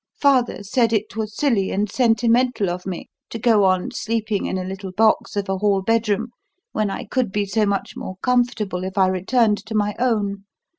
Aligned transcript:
Father 0.19 0.63
said 0.63 0.93
it 0.93 1.15
was 1.15 1.35
silly 1.37 1.69
and 1.69 1.87
sentimental 1.87 2.71
of 2.71 2.87
me 2.87 3.05
to 3.29 3.37
go 3.37 3.65
on 3.65 3.91
sleeping 3.91 4.47
in 4.47 4.57
a 4.57 4.63
little 4.63 4.91
box 4.91 5.35
of 5.35 5.47
a 5.47 5.59
hall 5.59 5.83
bedroom 5.83 6.29
when 6.71 6.89
I 6.89 7.03
could 7.03 7.31
be 7.31 7.45
so 7.45 7.67
much 7.67 7.95
more 7.95 8.15
comfortable 8.23 8.83
if 8.83 8.97
I 8.97 9.05
returned 9.05 9.63
to 9.67 9.75
my 9.75 9.93
own. 9.99 10.45